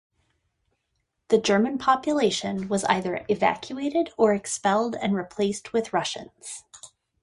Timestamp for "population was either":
1.77-3.23